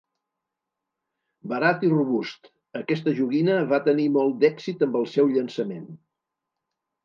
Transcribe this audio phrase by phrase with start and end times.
[1.51, 2.49] Barat i robust,
[2.81, 5.89] aquesta joguina va tenir molt d'èxit amb el seu llançament.